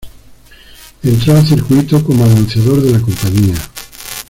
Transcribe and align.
Entró 1.03 1.37
al 1.37 1.45
circuito 1.45 2.03
como 2.03 2.25
anunciador 2.25 2.81
de 2.81 2.89
la 2.93 2.99
compañía. 3.01 3.53